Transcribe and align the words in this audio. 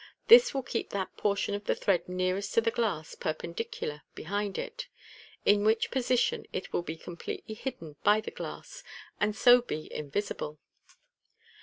This 0.29 0.51
will 0.51 0.63
keep 0.63 0.89
that 0.89 1.15
portion 1.15 1.53
of 1.53 1.65
the 1.65 1.75
thread 1.75 2.09
nearest 2.09 2.55
to 2.55 2.61
the 2.61 2.71
glass 2.71 3.13
perpendicular 3.13 4.01
behind 4.15 4.57
it, 4.57 4.87
in 5.45 5.63
which 5.63 5.91
position 5.91 6.47
it 6.51 6.73
will 6.73 6.81
be 6.81 6.97
completely 6.97 7.53
hidden 7.53 7.97
by 8.03 8.19
the 8.19 8.31
glass, 8.31 8.83
and 9.19 9.35
sc 9.35 9.67
be 9.67 9.93
invisible. 9.93 10.57